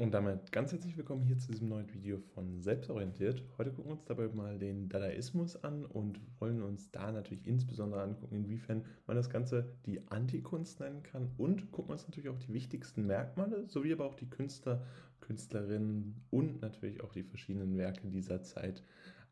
Und 0.00 0.12
damit 0.12 0.52
ganz 0.52 0.70
herzlich 0.70 0.96
willkommen 0.96 1.24
hier 1.24 1.38
zu 1.38 1.50
diesem 1.50 1.70
neuen 1.70 1.92
Video 1.92 2.20
von 2.32 2.62
Selbstorientiert. 2.62 3.42
Heute 3.58 3.72
gucken 3.72 3.90
wir 3.90 3.94
uns 3.94 4.04
dabei 4.04 4.28
mal 4.28 4.56
den 4.56 4.88
Dadaismus 4.88 5.56
an 5.64 5.84
und 5.86 6.20
wollen 6.38 6.62
uns 6.62 6.92
da 6.92 7.10
natürlich 7.10 7.44
insbesondere 7.48 8.02
angucken, 8.02 8.36
inwiefern 8.36 8.84
man 9.08 9.16
das 9.16 9.28
Ganze 9.28 9.72
die 9.86 10.06
Antikunst 10.08 10.78
nennen 10.78 11.02
kann 11.02 11.32
und 11.36 11.72
gucken 11.72 11.90
uns 11.90 12.06
natürlich 12.06 12.30
auch 12.30 12.38
die 12.38 12.54
wichtigsten 12.54 13.08
Merkmale 13.08 13.66
sowie 13.66 13.92
aber 13.92 14.04
auch 14.06 14.14
die 14.14 14.30
Künstler, 14.30 14.84
Künstlerinnen 15.18 16.22
und 16.30 16.62
natürlich 16.62 17.02
auch 17.02 17.10
die 17.10 17.24
verschiedenen 17.24 17.76
Werke 17.76 18.06
dieser 18.06 18.44
Zeit 18.44 18.84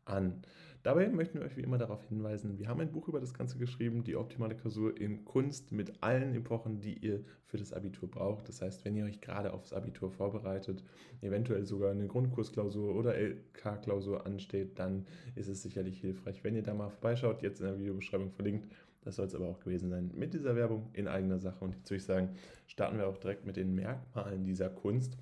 an. 0.09 0.41
Dabei 0.83 1.09
möchten 1.09 1.39
wir 1.39 1.45
euch 1.45 1.57
wie 1.57 1.63
immer 1.63 1.77
darauf 1.77 2.03
hinweisen, 2.05 2.59
wir 2.59 2.69
haben 2.69 2.79
ein 2.79 2.91
Buch 2.91 3.09
über 3.09 3.19
das 3.19 3.33
Ganze 3.33 3.57
geschrieben, 3.57 4.03
die 4.03 4.15
optimale 4.15 4.55
Klausur 4.55 4.95
in 4.95 5.25
Kunst 5.25 5.71
mit 5.73 6.01
allen 6.01 6.33
Epochen, 6.33 6.79
die 6.79 6.93
ihr 6.93 7.25
für 7.45 7.57
das 7.57 7.73
Abitur 7.73 8.09
braucht. 8.09 8.47
Das 8.47 8.61
heißt, 8.61 8.85
wenn 8.85 8.95
ihr 8.95 9.03
euch 9.03 9.19
gerade 9.19 9.53
aufs 9.53 9.73
Abitur 9.73 10.09
vorbereitet, 10.09 10.83
eventuell 11.21 11.65
sogar 11.65 11.91
eine 11.91 12.07
Grundkursklausur 12.07 12.95
oder 12.95 13.15
LK-Klausur 13.17 14.25
ansteht, 14.25 14.79
dann 14.79 15.05
ist 15.35 15.49
es 15.49 15.61
sicherlich 15.61 15.99
hilfreich, 15.99 16.43
wenn 16.43 16.55
ihr 16.55 16.63
da 16.63 16.73
mal 16.73 16.89
vorbeischaut, 16.89 17.41
jetzt 17.41 17.59
in 17.59 17.65
der 17.65 17.79
Videobeschreibung 17.79 18.31
verlinkt. 18.31 18.71
Das 19.01 19.17
soll 19.17 19.25
es 19.25 19.35
aber 19.35 19.47
auch 19.47 19.59
gewesen 19.59 19.89
sein 19.89 20.11
mit 20.15 20.33
dieser 20.33 20.55
Werbung 20.55 20.89
in 20.93 21.07
eigener 21.07 21.39
Sache. 21.39 21.63
Und 21.65 21.75
jetzt 21.75 21.89
würde 21.89 21.97
ich 21.97 22.05
sagen, 22.05 22.29
starten 22.65 22.97
wir 22.97 23.07
auch 23.07 23.17
direkt 23.17 23.45
mit 23.45 23.57
den 23.57 23.73
Merkmalen 23.73 24.45
dieser 24.45 24.69
Kunst. 24.69 25.17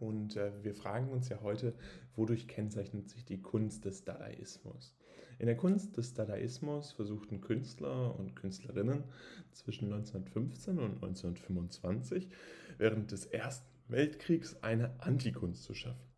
Und 0.00 0.36
äh, 0.36 0.52
wir 0.62 0.74
fragen 0.74 1.08
uns 1.08 1.28
ja 1.28 1.40
heute, 1.42 1.74
wodurch 2.14 2.46
kennzeichnet 2.46 3.08
sich 3.08 3.24
die 3.24 3.40
Kunst 3.40 3.84
des 3.84 4.04
Dadaismus? 4.04 4.94
In 5.38 5.46
der 5.46 5.56
Kunst 5.56 5.96
des 5.96 6.14
Dadaismus 6.14 6.92
versuchten 6.92 7.40
Künstler 7.40 8.18
und 8.18 8.34
Künstlerinnen 8.34 9.04
zwischen 9.52 9.92
1915 9.92 10.78
und 10.78 10.94
1925 10.94 12.28
während 12.76 13.12
des 13.12 13.26
Ersten 13.26 13.68
Weltkriegs 13.88 14.62
eine 14.62 15.00
Antikunst 15.00 15.62
zu 15.62 15.74
schaffen. 15.74 16.08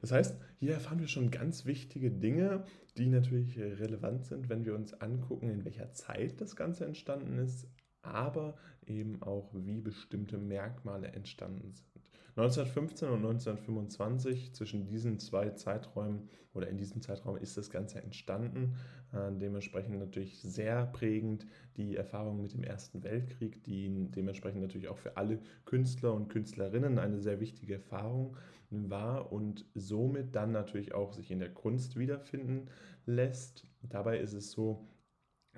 Das 0.00 0.12
heißt, 0.12 0.38
hier 0.58 0.72
erfahren 0.72 1.00
wir 1.00 1.08
schon 1.08 1.30
ganz 1.30 1.64
wichtige 1.64 2.10
Dinge, 2.10 2.64
die 2.96 3.06
natürlich 3.06 3.58
relevant 3.58 4.24
sind, 4.24 4.48
wenn 4.48 4.64
wir 4.64 4.74
uns 4.74 4.94
angucken, 4.94 5.50
in 5.50 5.64
welcher 5.64 5.92
Zeit 5.92 6.40
das 6.40 6.56
Ganze 6.56 6.86
entstanden 6.86 7.38
ist, 7.38 7.66
aber 8.02 8.56
eben 8.86 9.22
auch, 9.22 9.50
wie 9.54 9.80
bestimmte 9.80 10.38
Merkmale 10.38 11.08
entstanden 11.08 11.72
sind. 11.72 11.95
1915 12.36 13.08
und 13.08 13.24
1925, 13.24 14.52
zwischen 14.52 14.86
diesen 14.86 15.18
zwei 15.18 15.50
Zeiträumen 15.50 16.28
oder 16.52 16.68
in 16.68 16.76
diesem 16.76 17.00
Zeitraum 17.00 17.38
ist 17.38 17.56
das 17.56 17.70
Ganze 17.70 18.02
entstanden. 18.02 18.76
Äh, 19.12 19.32
dementsprechend 19.32 19.98
natürlich 19.98 20.42
sehr 20.42 20.84
prägend 20.84 21.46
die 21.78 21.96
Erfahrung 21.96 22.42
mit 22.42 22.52
dem 22.52 22.62
Ersten 22.62 23.02
Weltkrieg, 23.04 23.64
die 23.64 24.10
dementsprechend 24.10 24.60
natürlich 24.60 24.88
auch 24.88 24.98
für 24.98 25.16
alle 25.16 25.40
Künstler 25.64 26.12
und 26.12 26.28
Künstlerinnen 26.28 26.98
eine 26.98 27.20
sehr 27.20 27.40
wichtige 27.40 27.74
Erfahrung 27.74 28.36
war 28.68 29.32
und 29.32 29.64
somit 29.74 30.34
dann 30.34 30.52
natürlich 30.52 30.92
auch 30.92 31.14
sich 31.14 31.30
in 31.30 31.38
der 31.38 31.54
Kunst 31.54 31.98
wiederfinden 31.98 32.68
lässt. 33.06 33.64
Dabei 33.82 34.18
ist 34.18 34.34
es 34.34 34.50
so, 34.50 34.86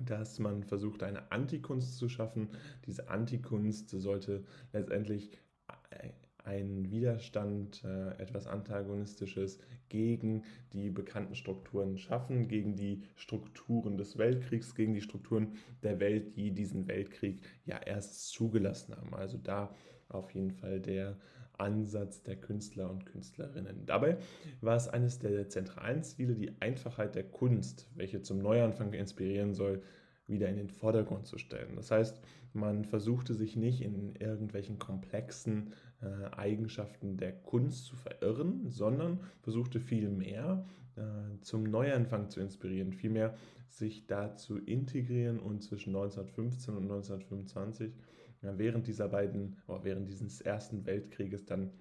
dass 0.01 0.39
man 0.39 0.63
versucht, 0.63 1.03
eine 1.03 1.33
Antikunst 1.33 1.97
zu 1.97 2.09
schaffen. 2.09 2.51
Diese 2.87 3.09
Antikunst 3.09 3.91
sollte 3.91 4.45
letztendlich 4.73 5.33
ein 6.49 6.91
Widerstand, 6.91 7.85
äh, 7.85 8.21
etwas 8.23 8.47
Antagonistisches 8.47 9.59
gegen 9.91 10.45
die 10.73 10.89
bekannten 10.89 11.35
Strukturen 11.35 11.99
schaffen, 11.99 12.49
gegen 12.49 12.75
die 12.75 13.03
Strukturen 13.17 13.99
des 13.99 14.17
Weltkriegs, 14.17 14.75
gegen 14.75 14.95
die 14.95 15.03
Strukturen 15.03 15.53
der 15.83 16.01
Welt, 16.01 16.37
die 16.37 16.53
diesen 16.53 16.89
Weltkrieg 16.89 17.43
ja 17.67 17.79
erst 17.79 18.31
zugelassen 18.31 18.97
haben. 18.97 19.15
Also 19.15 19.37
da 19.37 19.75
auf 20.09 20.31
jeden 20.31 20.53
Fall 20.53 20.81
der 20.81 21.19
Ansatz 21.59 22.23
der 22.23 22.37
Künstler 22.37 22.89
und 22.91 23.05
Künstlerinnen. 23.05 23.85
Dabei 23.85 24.17
war 24.63 24.77
es 24.77 24.89
eines 24.89 25.19
der 25.19 25.49
zentralen 25.49 26.03
Ziele, 26.03 26.35
die 26.35 26.53
Einfachheit 26.61 27.15
der 27.15 27.25
Kunst, 27.25 27.89
welche 27.95 28.23
zum 28.23 28.39
Neuanfang 28.39 28.93
inspirieren 28.95 29.53
soll, 29.53 29.83
wieder 30.27 30.49
in 30.49 30.57
den 30.57 30.71
Vordergrund 30.71 31.27
zu 31.27 31.37
stellen. 31.37 31.75
Das 31.77 31.91
heißt, 31.91 32.21
man 32.53 32.85
versuchte 32.85 33.35
sich 33.35 33.57
nicht 33.57 33.83
in 33.83 34.15
irgendwelchen 34.17 34.79
komplexen 34.79 35.73
äh, 36.01 36.35
Eigenschaften 36.37 37.17
der 37.17 37.33
Kunst 37.33 37.87
zu 37.87 37.97
verirren, 37.97 38.71
sondern 38.71 39.21
versuchte 39.43 39.81
vielmehr 39.81 40.65
äh, 40.97 41.41
zum 41.41 41.65
Neuanfang 41.65 42.31
zu 42.31 42.41
inspirieren, 42.41 42.93
vielmehr 42.93 43.35
sich 43.69 44.07
da 44.07 44.35
zu 44.35 44.59
integrieren 44.59 45.39
und 45.39 45.63
zwischen 45.63 45.95
1915 45.95 46.77
und 46.77 46.85
1925 46.85 47.93
ja, 48.43 48.57
während 48.57 48.87
dieser 48.87 49.09
beiden, 49.09 49.57
während 49.83 50.09
dieses 50.09 50.41
Ersten 50.41 50.87
Weltkrieges 50.87 51.45
dann 51.45 51.73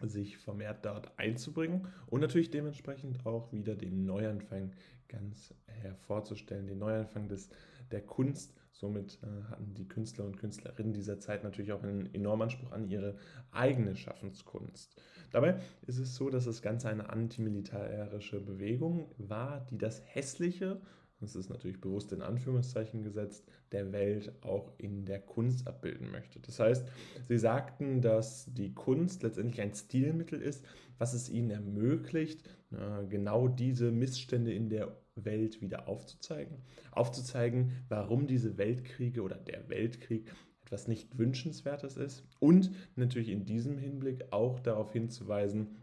sich 0.00 0.38
vermehrt 0.38 0.84
dort 0.84 1.18
einzubringen 1.18 1.88
und 2.06 2.20
natürlich 2.20 2.50
dementsprechend 2.50 3.26
auch 3.26 3.52
wieder 3.52 3.74
den 3.74 4.04
Neuanfang 4.04 4.72
ganz 5.08 5.54
hervorzustellen, 5.66 6.66
den 6.66 6.78
Neuanfang 6.78 7.28
des, 7.28 7.48
der 7.90 8.02
Kunst. 8.02 8.54
Somit 8.72 9.18
äh, 9.22 9.50
hatten 9.50 9.74
die 9.74 9.88
Künstler 9.88 10.24
und 10.24 10.36
Künstlerinnen 10.36 10.92
dieser 10.92 11.18
Zeit 11.18 11.42
natürlich 11.42 11.72
auch 11.72 11.82
einen 11.82 12.14
enormen 12.14 12.42
Anspruch 12.42 12.70
an 12.70 12.88
ihre 12.88 13.16
eigene 13.50 13.96
Schaffenskunst. 13.96 15.00
Dabei 15.32 15.60
ist 15.86 15.98
es 15.98 16.14
so, 16.14 16.30
dass 16.30 16.44
das 16.44 16.62
Ganze 16.62 16.88
eine 16.88 17.10
antimilitärische 17.10 18.40
Bewegung 18.40 19.10
war, 19.18 19.66
die 19.70 19.78
das 19.78 20.00
Hässliche 20.06 20.80
das 21.20 21.34
ist 21.34 21.50
natürlich 21.50 21.80
bewusst 21.80 22.12
in 22.12 22.22
Anführungszeichen 22.22 23.02
gesetzt, 23.02 23.44
der 23.72 23.92
Welt 23.92 24.32
auch 24.42 24.72
in 24.78 25.04
der 25.04 25.20
Kunst 25.20 25.66
abbilden 25.66 26.10
möchte. 26.10 26.40
Das 26.40 26.60
heißt, 26.60 26.86
sie 27.26 27.38
sagten, 27.38 28.00
dass 28.00 28.52
die 28.52 28.74
Kunst 28.74 29.22
letztendlich 29.22 29.60
ein 29.60 29.74
Stilmittel 29.74 30.40
ist, 30.40 30.64
was 30.98 31.14
es 31.14 31.28
ihnen 31.28 31.50
ermöglicht, 31.50 32.42
genau 33.08 33.48
diese 33.48 33.90
Missstände 33.90 34.52
in 34.52 34.68
der 34.68 34.96
Welt 35.16 35.60
wieder 35.60 35.88
aufzuzeigen. 35.88 36.62
Aufzuzeigen, 36.92 37.72
warum 37.88 38.26
diese 38.26 38.56
Weltkriege 38.56 39.22
oder 39.22 39.36
der 39.36 39.68
Weltkrieg 39.68 40.32
etwas 40.62 40.86
nicht 40.86 41.18
Wünschenswertes 41.18 41.96
ist 41.96 42.24
und 42.40 42.70
natürlich 42.94 43.30
in 43.30 43.44
diesem 43.46 43.78
Hinblick 43.78 44.32
auch 44.32 44.60
darauf 44.60 44.92
hinzuweisen, 44.92 45.76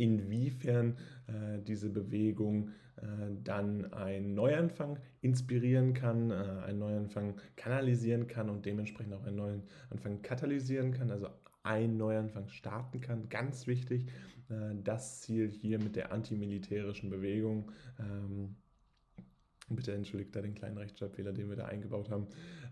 inwiefern 0.00 0.96
äh, 1.26 1.60
diese 1.62 1.90
Bewegung 1.90 2.70
äh, 2.96 3.02
dann 3.44 3.92
einen 3.92 4.34
Neuanfang 4.34 4.98
inspirieren 5.20 5.92
kann, 5.92 6.30
äh, 6.30 6.34
einen 6.34 6.78
Neuanfang 6.78 7.34
kanalisieren 7.56 8.26
kann 8.26 8.48
und 8.48 8.64
dementsprechend 8.64 9.12
auch 9.12 9.24
einen 9.24 9.36
neuen 9.36 9.62
Anfang 9.90 10.22
katalysieren 10.22 10.92
kann, 10.92 11.10
also 11.10 11.28
einen 11.62 11.98
Neuanfang 11.98 12.48
starten 12.48 13.00
kann. 13.00 13.28
Ganz 13.28 13.66
wichtig, 13.66 14.06
äh, 14.48 14.74
das 14.82 15.20
Ziel 15.20 15.50
hier 15.50 15.78
mit 15.78 15.96
der 15.96 16.12
antimilitärischen 16.12 17.10
Bewegung. 17.10 17.70
Ähm, 17.98 18.56
Bitte 19.70 19.92
entschuldigt 19.92 20.34
da 20.34 20.42
den 20.42 20.54
kleinen 20.54 20.78
Rechtschreibfehler, 20.78 21.32
den 21.32 21.48
wir 21.48 21.56
da 21.56 21.66
eingebaut 21.66 22.10
haben. 22.10 22.26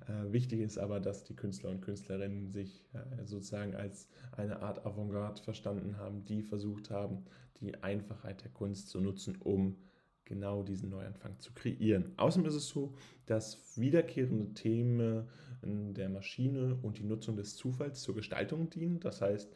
Äh, 0.09 0.33
wichtig 0.33 0.61
ist 0.61 0.79
aber, 0.79 0.99
dass 1.01 1.23
die 1.25 1.37
Künstler 1.37 1.71
und 1.71 1.81
Künstlerinnen 1.81 2.49
sich 2.51 2.85
äh, 2.93 3.25
sozusagen 3.25 3.75
als 3.75 4.09
eine 4.33 4.61
Art 4.61 4.85
Avantgarde 4.85 5.43
verstanden 5.43 5.97
haben, 5.97 6.25
die 6.25 6.43
versucht 6.43 6.91
haben, 6.91 7.25
die 7.61 7.83
Einfachheit 7.83 8.43
der 8.43 8.51
Kunst 8.51 8.89
zu 8.89 9.01
nutzen, 9.01 9.37
um 9.41 9.77
genau 10.25 10.63
diesen 10.63 10.91
Neuanfang 10.91 11.39
zu 11.39 11.53
kreieren. 11.53 12.13
Außerdem 12.17 12.49
ist 12.49 12.55
es 12.55 12.69
so, 12.69 12.95
dass 13.27 13.79
wiederkehrende 13.79 14.53
Themen 14.53 15.27
der 15.63 16.09
Maschine 16.11 16.79
und 16.83 16.99
die 16.99 17.05
Nutzung 17.05 17.35
des 17.35 17.57
Zufalls 17.57 18.03
zur 18.03 18.15
Gestaltung 18.15 18.69
dienen. 18.69 19.01
Das 19.01 19.23
heißt, 19.23 19.51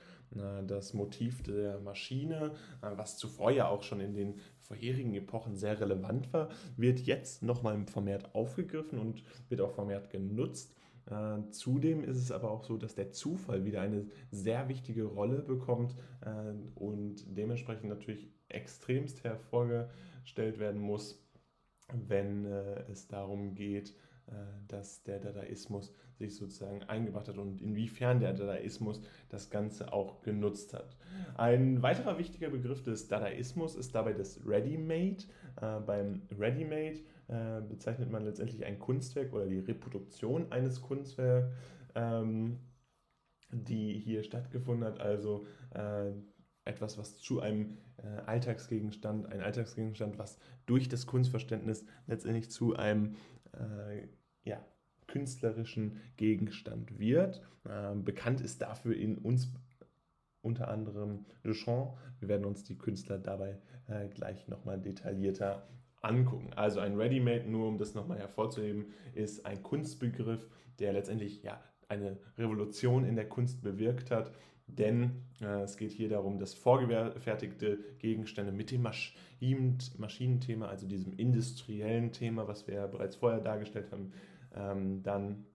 das 0.67 0.95
Motiv 0.95 1.43
der 1.43 1.79
Maschine, 1.81 2.55
was 2.81 3.19
zuvor 3.19 3.51
ja 3.51 3.69
auch 3.69 3.83
schon 3.83 4.01
in 4.01 4.15
den 4.15 4.35
vorherigen 4.73 5.13
Epochen 5.15 5.55
sehr 5.55 5.79
relevant 5.81 6.33
war, 6.33 6.49
wird 6.79 7.01
jetzt 7.01 7.43
nochmal 7.43 7.85
vermehrt 7.87 8.35
aufgegriffen 8.35 8.99
und 8.99 9.23
wird 9.51 9.61
auch 9.61 9.73
vermehrt 9.73 10.09
genutzt. 10.09 10.75
Äh, 11.11 11.51
zudem 11.51 12.03
ist 12.03 12.17
es 12.17 12.33
aber 12.33 12.51
auch 12.51 12.65
so, 12.65 12.79
dass 12.79 12.95
der 12.95 13.11
Zufall 13.11 13.67
wieder 13.67 13.83
eine 13.83 14.07
sehr 14.31 14.71
wichtige 14.71 15.05
Rolle 15.05 15.43
bekommt 15.43 15.95
äh, 16.23 16.55
und 16.75 17.17
dementsprechend 17.37 17.91
natürlich 17.91 18.31
extremst 18.49 19.25
hervorgestellt 19.25 20.59
werden 20.59 20.81
muss, 20.81 21.23
wenn 21.93 22.47
äh, 22.47 22.85
es 22.91 23.09
darum 23.09 23.55
geht, 23.55 23.95
dass 24.69 25.03
der 25.03 25.19
Dadaismus 25.19 25.93
sich 26.15 26.37
sozusagen 26.37 26.83
eingebracht 26.85 27.29
hat 27.29 27.39
und 27.39 27.61
inwiefern 27.61 28.21
der 28.21 28.33
Dadaismus 28.33 29.03
das 29.29 29.51
Ganze 29.51 29.93
auch 29.93 30.23
genutzt 30.23 30.73
hat. 30.75 30.97
Ein 31.35 31.83
weiterer 31.83 32.19
wichtiger 32.19 32.49
Begriff 32.49 32.83
des 32.83 33.09
Dadaismus 33.09 33.75
ist 33.75 33.95
dabei 33.95 34.13
das 34.13 34.41
Ready-Made. 34.47 35.25
Äh, 35.61 35.81
beim 35.81 36.23
Ready-Made 36.39 37.01
äh, 37.29 37.61
bezeichnet 37.69 38.11
man 38.11 38.25
letztendlich 38.25 38.65
ein 38.65 38.79
Kunstwerk 38.79 39.33
oder 39.33 39.47
die 39.47 39.59
Reproduktion 39.59 40.51
eines 40.53 40.81
Kunstwerks, 40.81 41.53
ähm, 41.95 42.59
die 43.51 43.99
hier 43.99 44.23
stattgefunden 44.23 44.85
hat, 44.85 45.01
also 45.01 45.47
äh, 45.75 46.13
etwas, 46.65 46.97
was 46.97 47.17
zu 47.17 47.41
einem 47.41 47.77
äh, 47.97 48.07
Alltagsgegenstand, 48.27 49.27
ein 49.27 49.41
Alltagsgegenstand, 49.41 50.19
was 50.19 50.39
durch 50.67 50.89
das 50.89 51.07
Kunstverständnis 51.07 51.85
letztendlich 52.07 52.51
zu 52.51 52.77
einem 52.77 53.17
äh, 53.53 54.09
ja, 54.45 54.65
künstlerischen 55.07 56.01
Gegenstand 56.17 56.99
wird. 56.99 57.43
Äh, 57.65 57.95
bekannt 57.95 58.41
ist 58.41 58.63
dafür 58.63 58.97
in 58.97 59.19
uns 59.19 59.53
unter 60.43 60.69
anderem 60.69 61.27
Duchamp. 61.45 61.97
Wir 62.19 62.29
werden 62.29 62.45
uns 62.45 62.65
die 62.65 62.77
Künstler 62.77 63.19
dabei 63.19 63.59
äh, 63.89 64.09
gleich 64.09 64.49
nochmal 64.49 64.81
detaillierter 64.81 65.69
angucken. 66.01 66.53
Also 66.55 66.81
ein 66.81 66.97
Ready-Made, 66.97 67.49
nur 67.49 67.69
um 67.69 67.79
das 67.79 67.95
nochmal 67.95 68.19
hervorzuheben, 68.19 68.87
ist 69.15 69.47
ein 69.47 69.63
Kunstbegriff, 69.63 70.49
der 70.79 70.93
letztendlich 70.93 71.43
ja, 71.43 71.63
eine 71.89 72.19
Revolution 72.37 73.05
in 73.05 73.15
der 73.15 73.29
Kunst 73.29 73.63
bewirkt 73.63 74.11
hat. 74.11 74.33
Denn 74.67 75.23
äh, 75.41 75.63
es 75.63 75.77
geht 75.77 75.93
hier 75.93 76.09
darum, 76.09 76.39
dass 76.39 76.55
vorgefertigte 76.55 77.79
Gegenstände 77.99 78.53
mit 78.53 78.71
dem 78.71 78.83
Masch 78.83 79.15
Maschinenthema, 79.99 80.69
also 80.69 80.87
diesem 80.87 81.13
industriellen 81.15 82.13
Thema, 82.13 82.47
was 82.47 82.67
wir 82.67 82.75
ja 82.75 82.87
bereits 82.87 83.17
vorher 83.17 83.41
dargestellt 83.41 83.91
haben, 83.91 84.13
ähm, 84.55 85.03
dann 85.03 85.47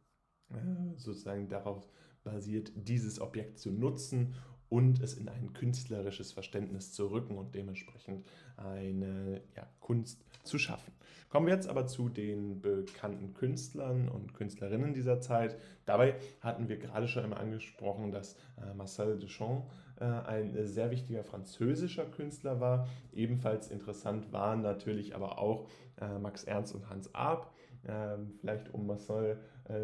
äh, 0.49 0.97
sozusagen 0.97 1.47
darauf 1.47 1.89
basiert, 2.23 2.71
dieses 2.75 3.21
Objekt 3.21 3.59
zu 3.59 3.71
nutzen 3.71 4.35
und 4.69 5.01
es 5.01 5.13
in 5.13 5.29
ein 5.29 5.53
künstlerisches 5.53 6.31
Verständnis 6.33 6.91
zu 6.91 7.07
rücken 7.07 7.37
und 7.37 7.55
dementsprechend 7.55 8.25
eine 8.57 9.41
ja, 9.55 9.67
Kunst 9.79 10.25
zu 10.47 10.57
schaffen. 10.57 10.93
Kommen 11.29 11.47
wir 11.47 11.53
jetzt 11.53 11.67
aber 11.67 11.87
zu 11.87 12.07
den 12.07 12.61
bekannten 12.61 13.33
Künstlern 13.33 14.07
und 14.07 14.33
Künstlerinnen 14.33 14.93
dieser 14.93 15.19
Zeit. 15.19 15.57
Dabei 15.85 16.15
hatten 16.39 16.69
wir 16.69 16.77
gerade 16.77 17.07
schon 17.07 17.23
einmal 17.23 17.39
angesprochen, 17.39 18.11
dass 18.11 18.35
äh, 18.61 18.73
Marcel 18.73 19.19
Duchamp 19.19 19.69
äh, 19.99 20.05
ein 20.05 20.65
sehr 20.65 20.89
wichtiger 20.89 21.25
französischer 21.25 22.05
Künstler 22.05 22.61
war. 22.61 22.87
Ebenfalls 23.11 23.69
interessant 23.69 24.31
waren 24.31 24.61
natürlich 24.61 25.15
aber 25.15 25.37
auch 25.37 25.67
äh, 25.99 26.17
Max 26.17 26.45
Ernst 26.45 26.73
und 26.73 26.89
Hans 26.89 27.13
Arp. 27.13 27.51
Ähm, 27.85 28.33
vielleicht 28.39 28.73
um 28.73 28.87
Marcel 28.87 29.39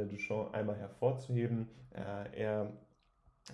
Duchamp 0.10 0.54
einmal 0.54 0.78
hervorzuheben. 0.78 1.68
Er 1.92 2.72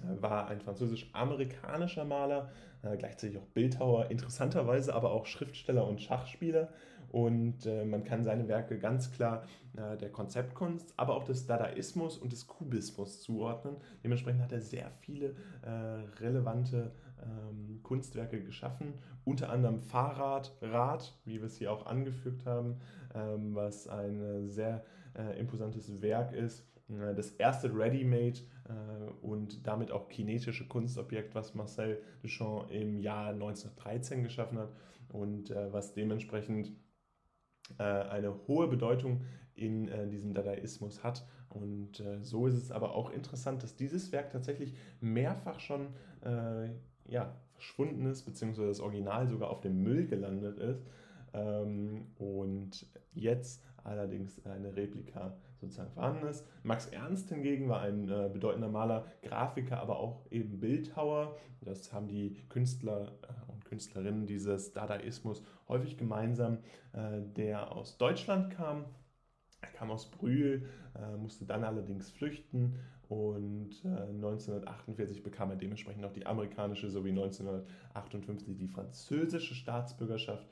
war 0.03 0.47
ein 0.47 0.61
französisch-amerikanischer 0.61 2.05
Maler, 2.05 2.51
gleichzeitig 2.99 3.39
auch 3.39 3.47
Bildhauer, 3.47 4.11
interessanterweise 4.11 4.93
aber 4.93 5.11
auch 5.11 5.25
Schriftsteller 5.25 5.87
und 5.87 6.03
Schachspieler. 6.03 6.69
Und 7.09 7.65
äh, 7.65 7.85
man 7.85 8.03
kann 8.03 8.23
seine 8.23 8.47
Werke 8.47 8.77
ganz 8.77 9.11
klar 9.11 9.43
äh, 9.75 9.97
der 9.97 10.11
Konzeptkunst, 10.11 10.93
aber 10.97 11.15
auch 11.15 11.23
des 11.23 11.47
Dadaismus 11.47 12.17
und 12.17 12.31
des 12.31 12.47
Kubismus 12.47 13.21
zuordnen. 13.21 13.77
Dementsprechend 14.03 14.41
hat 14.41 14.51
er 14.51 14.61
sehr 14.61 14.91
viele 15.01 15.35
äh, 15.61 15.69
relevante 16.19 16.91
ähm, 17.23 17.81
Kunstwerke 17.83 18.41
geschaffen, 18.41 18.93
unter 19.25 19.49
anderem 19.49 19.81
Fahrrad, 19.81 20.55
Rad, 20.61 21.17
wie 21.25 21.39
wir 21.39 21.47
es 21.47 21.57
hier 21.57 21.71
auch 21.71 21.85
angefügt 21.85 22.45
haben, 22.45 22.77
ähm, 23.13 23.55
was 23.55 23.87
ein 23.87 24.47
sehr 24.47 24.83
äh, 25.17 25.39
imposantes 25.39 26.01
Werk 26.01 26.33
ist 26.33 26.63
äh, 26.89 27.13
das 27.15 27.31
erste 27.31 27.73
Ready-Made 27.73 28.39
äh, 28.67 29.11
und 29.21 29.65
damit 29.65 29.91
auch 29.91 30.09
kinetische 30.09 30.67
Kunstobjekt, 30.67 31.35
was 31.35 31.55
Marcel 31.55 32.01
Duchamp 32.21 32.71
im 32.71 32.99
Jahr 32.99 33.29
1913 33.29 34.23
geschaffen 34.23 34.59
hat 34.59 34.71
und 35.09 35.51
äh, 35.51 35.71
was 35.71 35.93
dementsprechend 35.93 36.71
eine 37.77 38.35
hohe 38.47 38.67
Bedeutung 38.67 39.21
in 39.55 39.89
diesem 40.09 40.33
Dadaismus 40.33 41.03
hat. 41.03 41.25
Und 41.49 42.03
so 42.21 42.47
ist 42.47 42.55
es 42.55 42.71
aber 42.71 42.95
auch 42.95 43.09
interessant, 43.09 43.63
dass 43.63 43.75
dieses 43.75 44.11
Werk 44.11 44.31
tatsächlich 44.31 44.73
mehrfach 45.01 45.59
schon 45.59 45.87
ja, 47.05 47.35
verschwunden 47.59 48.05
ist, 48.05 48.23
beziehungsweise 48.23 48.69
das 48.69 48.79
Original 48.79 49.27
sogar 49.27 49.49
auf 49.49 49.61
dem 49.61 49.83
Müll 49.83 50.07
gelandet 50.07 50.57
ist. 50.59 50.85
Ähm, 51.33 52.07
und 52.17 52.87
jetzt 53.13 53.63
allerdings 53.83 54.43
eine 54.45 54.75
Replika 54.75 55.35
sozusagen 55.59 55.91
vorhanden 55.91 56.27
ist. 56.27 56.45
Max 56.63 56.87
Ernst 56.87 57.29
hingegen 57.29 57.69
war 57.69 57.81
ein 57.81 58.09
äh, 58.09 58.29
bedeutender 58.31 58.69
Maler, 58.69 59.05
Grafiker, 59.21 59.79
aber 59.79 59.99
auch 59.99 60.25
eben 60.31 60.59
Bildhauer. 60.59 61.37
Das 61.61 61.91
haben 61.91 62.07
die 62.07 62.37
Künstler 62.49 63.11
äh, 63.23 63.48
Künstlerinnen 63.69 64.25
dieses 64.25 64.73
Dadaismus 64.73 65.43
häufig 65.67 65.97
gemeinsam, 65.97 66.57
äh, 66.93 67.21
der 67.37 67.71
aus 67.71 67.97
Deutschland 67.97 68.51
kam. 68.51 68.85
Er 69.61 69.69
kam 69.69 69.91
aus 69.91 70.09
Brühl, 70.09 70.65
äh, 70.95 71.15
musste 71.17 71.45
dann 71.45 71.63
allerdings 71.63 72.09
flüchten 72.09 72.79
und 73.07 73.83
1948 73.83 75.17
äh, 75.17 75.21
bekam 75.21 75.49
er 75.51 75.55
dementsprechend 75.55 76.05
auch 76.05 76.13
die 76.13 76.25
amerikanische 76.25 76.89
sowie 76.89 77.09
1958 77.09 78.57
die 78.57 78.67
französische 78.67 79.55
Staatsbürgerschaft. 79.55 80.47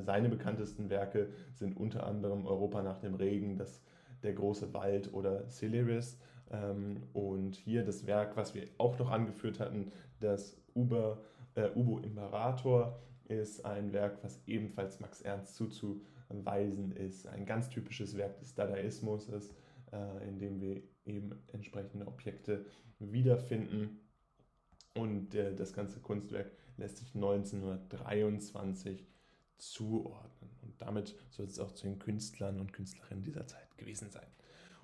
Seine 0.00 0.28
bekanntesten 0.28 0.90
Werke 0.90 1.28
sind 1.54 1.76
unter 1.76 2.04
anderem 2.04 2.46
Europa 2.46 2.82
nach 2.82 2.98
dem 2.98 3.14
Regen, 3.14 3.56
das 3.56 3.80
der 4.24 4.32
große 4.32 4.74
Wald 4.74 5.12
oder 5.14 5.48
Celeris. 5.48 6.18
Ähm, 6.50 7.02
und 7.12 7.56
hier 7.56 7.84
das 7.84 8.06
Werk, 8.06 8.36
was 8.36 8.54
wir 8.54 8.64
auch 8.78 8.98
noch 8.98 9.10
angeführt 9.10 9.60
hatten, 9.60 9.92
das 10.20 10.56
Uber, 10.74 11.18
äh, 11.54 11.70
Ubo 11.74 11.98
Imperator, 11.98 12.98
ist 13.28 13.64
ein 13.64 13.92
Werk, 13.92 14.22
was 14.22 14.40
ebenfalls 14.46 15.00
Max 15.00 15.20
Ernst 15.20 15.54
zuzuweisen 15.54 16.92
ist. 16.92 17.26
Ein 17.26 17.44
ganz 17.44 17.68
typisches 17.68 18.16
Werk 18.16 18.38
des 18.40 18.54
Dadaismus 18.54 19.28
ist, 19.28 19.52
äh, 19.92 20.28
in 20.28 20.38
dem 20.38 20.60
wir 20.60 20.82
eben 21.04 21.30
entsprechende 21.52 22.06
Objekte 22.06 22.64
wiederfinden. 22.98 24.00
Und 24.94 25.34
äh, 25.34 25.54
das 25.54 25.72
ganze 25.74 26.00
Kunstwerk 26.00 26.50
lässt 26.76 26.96
sich 26.98 27.14
1923 27.14 29.06
zuordnen. 29.58 30.50
Und 30.62 30.80
damit 30.80 31.14
soll 31.30 31.46
es 31.46 31.58
auch 31.58 31.72
zu 31.72 31.86
den 31.86 31.98
Künstlern 31.98 32.60
und 32.60 32.72
Künstlerinnen 32.72 33.24
dieser 33.24 33.46
Zeit 33.46 33.76
gewesen 33.76 34.10
sein. 34.10 34.26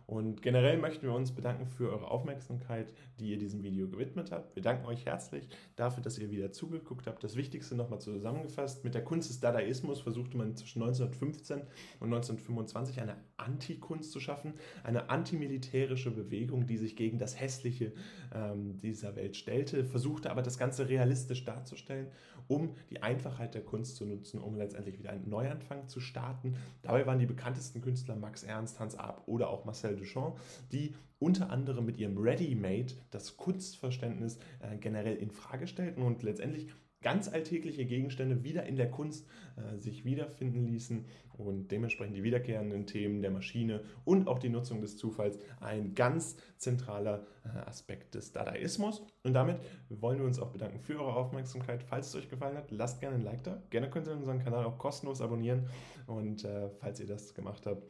Und 0.06 0.42
generell 0.42 0.78
möchten 0.78 1.06
wir 1.06 1.14
uns 1.14 1.32
bedanken 1.32 1.66
für 1.66 1.90
eure 1.90 2.10
Aufmerksamkeit, 2.10 2.92
die 3.18 3.30
ihr 3.30 3.38
diesem 3.38 3.62
Video 3.62 3.88
gewidmet 3.88 4.30
habt. 4.32 4.54
Wir 4.54 4.62
danken 4.62 4.86
euch 4.86 5.06
herzlich 5.06 5.48
dafür, 5.76 6.02
dass 6.02 6.18
ihr 6.18 6.30
wieder 6.30 6.52
zugeguckt 6.52 7.06
habt. 7.06 7.24
Das 7.24 7.36
Wichtigste 7.36 7.74
nochmal 7.74 8.00
zusammengefasst. 8.00 8.84
Mit 8.84 8.94
der 8.94 9.04
Kunst 9.04 9.30
des 9.30 9.40
Dadaismus 9.40 10.00
versuchte 10.00 10.36
man 10.36 10.56
zwischen 10.56 10.82
1915 10.82 11.60
und 12.00 12.12
1925 12.12 13.00
eine 13.00 13.16
Antikunst 13.36 14.12
zu 14.12 14.20
schaffen, 14.20 14.54
eine 14.82 15.08
antimilitärische 15.08 16.10
Bewegung, 16.10 16.66
die 16.66 16.76
sich 16.76 16.96
gegen 16.96 17.18
das 17.18 17.40
Hässliche 17.40 17.92
ähm, 18.34 18.76
dieser 18.78 19.16
Welt 19.16 19.36
stellte, 19.36 19.84
versuchte 19.84 20.30
aber 20.30 20.42
das 20.42 20.58
Ganze 20.58 20.88
realistisch 20.88 21.44
darzustellen, 21.44 22.08
um 22.48 22.74
die 22.90 23.02
Einfachheit 23.02 23.54
der 23.54 23.62
Kunst 23.62 23.96
zu 23.96 24.04
nutzen, 24.04 24.40
um 24.40 24.56
letztendlich 24.56 24.98
wieder 24.98 25.10
einen 25.10 25.28
Neuanfang 25.28 25.88
zu 25.88 26.00
starten. 26.00 26.56
Dabei 26.82 27.06
waren 27.06 27.18
die 27.18 27.26
bekanntesten 27.26 27.80
Künstler 27.80 28.16
Max 28.16 28.42
Ernst, 28.42 28.80
Hans 28.80 28.96
Arp 28.96 29.22
oder 29.26 29.48
auch 29.48 29.64
Marcel 29.64 29.84
Marcel 29.84 29.96
Duchamp, 29.96 30.38
die 30.72 30.94
unter 31.18 31.50
anderem 31.50 31.86
mit 31.86 31.98
ihrem 31.98 32.18
Ready-Made 32.18 32.94
das 33.10 33.36
Kunstverständnis 33.36 34.38
äh, 34.60 34.76
generell 34.78 35.16
in 35.16 35.30
Frage 35.30 35.66
stellten 35.66 36.02
und 36.02 36.22
letztendlich 36.22 36.68
ganz 37.04 37.28
alltägliche 37.32 37.84
Gegenstände 37.84 38.42
wieder 38.42 38.64
in 38.64 38.76
der 38.76 38.90
Kunst 38.90 39.28
äh, 39.56 39.78
sich 39.78 40.04
wiederfinden 40.04 40.66
ließen 40.66 41.04
und 41.36 41.70
dementsprechend 41.70 42.16
die 42.16 42.22
wiederkehrenden 42.22 42.86
Themen 42.86 43.20
der 43.20 43.30
Maschine 43.30 43.82
und 44.04 44.26
auch 44.26 44.38
die 44.38 44.48
Nutzung 44.48 44.80
des 44.80 44.96
Zufalls 44.96 45.38
ein 45.60 45.94
ganz 45.94 46.36
zentraler 46.56 47.26
äh, 47.44 47.58
Aspekt 47.68 48.14
des 48.14 48.32
Dadaismus. 48.32 49.02
Und 49.22 49.34
damit 49.34 49.58
wollen 49.90 50.18
wir 50.18 50.26
uns 50.26 50.40
auch 50.40 50.50
bedanken 50.50 50.80
für 50.80 50.98
eure 50.98 51.14
Aufmerksamkeit. 51.14 51.82
Falls 51.82 52.08
es 52.08 52.14
euch 52.16 52.30
gefallen 52.30 52.56
hat, 52.56 52.70
lasst 52.70 53.00
gerne 53.00 53.16
ein 53.16 53.22
Like 53.22 53.44
da. 53.44 53.62
Gerne 53.68 53.90
könnt 53.90 54.06
ihr 54.08 54.14
unseren 54.14 54.38
Kanal 54.38 54.64
auch 54.64 54.78
kostenlos 54.78 55.20
abonnieren 55.20 55.68
und 56.06 56.44
äh, 56.44 56.70
falls 56.80 57.00
ihr 57.00 57.06
das 57.06 57.34
gemacht 57.34 57.66
habt, 57.66 57.86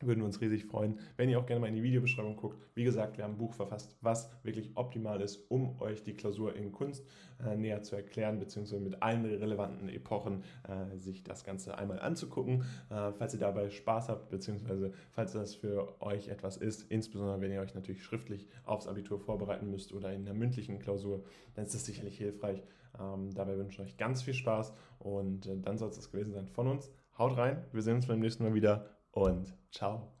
würden 0.00 0.20
wir 0.20 0.26
uns 0.26 0.40
riesig 0.40 0.64
freuen, 0.64 0.98
wenn 1.16 1.28
ihr 1.28 1.38
auch 1.38 1.46
gerne 1.46 1.60
mal 1.60 1.66
in 1.66 1.74
die 1.74 1.82
Videobeschreibung 1.82 2.36
guckt. 2.36 2.58
Wie 2.74 2.84
gesagt, 2.84 3.16
wir 3.16 3.24
haben 3.24 3.32
ein 3.32 3.38
Buch 3.38 3.54
verfasst, 3.54 3.96
was 4.00 4.30
wirklich 4.42 4.70
optimal 4.76 5.20
ist, 5.20 5.50
um 5.50 5.80
euch 5.80 6.02
die 6.02 6.14
Klausur 6.14 6.54
in 6.54 6.72
Kunst 6.72 7.04
äh, 7.44 7.56
näher 7.56 7.82
zu 7.82 7.96
erklären, 7.96 8.38
beziehungsweise 8.38 8.80
mit 8.80 9.02
allen 9.02 9.24
relevanten 9.24 9.88
Epochen 9.88 10.42
äh, 10.68 10.96
sich 10.96 11.24
das 11.24 11.44
Ganze 11.44 11.76
einmal 11.78 12.00
anzugucken. 12.00 12.62
Äh, 12.90 13.12
falls 13.12 13.34
ihr 13.34 13.40
dabei 13.40 13.70
Spaß 13.70 14.08
habt, 14.08 14.30
beziehungsweise 14.30 14.92
falls 15.10 15.32
das 15.32 15.54
für 15.54 16.00
euch 16.00 16.28
etwas 16.28 16.56
ist, 16.56 16.90
insbesondere 16.90 17.40
wenn 17.40 17.52
ihr 17.52 17.60
euch 17.60 17.74
natürlich 17.74 18.02
schriftlich 18.02 18.46
aufs 18.64 18.86
Abitur 18.86 19.18
vorbereiten 19.18 19.70
müsst 19.70 19.92
oder 19.92 20.12
in 20.12 20.24
der 20.24 20.34
mündlichen 20.34 20.78
Klausur, 20.78 21.24
dann 21.54 21.64
ist 21.64 21.74
das 21.74 21.84
sicherlich 21.84 22.16
hilfreich. 22.16 22.62
Ähm, 22.98 23.32
dabei 23.34 23.56
wünsche 23.56 23.82
ich 23.82 23.88
euch 23.88 23.96
ganz 23.96 24.22
viel 24.22 24.34
Spaß 24.34 24.72
und 24.98 25.46
äh, 25.46 25.56
dann 25.60 25.78
soll 25.78 25.88
es 25.88 25.96
das 25.96 26.10
gewesen 26.10 26.32
sein 26.32 26.46
von 26.48 26.68
uns. 26.68 26.90
Haut 27.18 27.36
rein, 27.36 27.64
wir 27.72 27.82
sehen 27.82 27.96
uns 27.96 28.06
beim 28.06 28.20
nächsten 28.20 28.44
Mal 28.44 28.54
wieder 28.54 28.86
und 29.18 29.54
ciao. 29.70 30.17